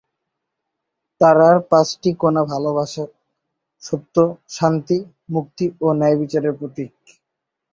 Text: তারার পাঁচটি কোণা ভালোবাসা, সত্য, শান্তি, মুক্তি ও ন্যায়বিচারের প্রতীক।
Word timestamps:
তারার 1.21 1.57
পাঁচটি 1.69 2.09
কোণা 2.21 2.43
ভালোবাসা, 2.51 3.03
সত্য, 3.83 4.15
শান্তি, 4.49 4.97
মুক্তি 5.33 5.65
ও 5.81 5.87
ন্যায়বিচারের 5.99 6.53
প্রতীক। 6.59 6.91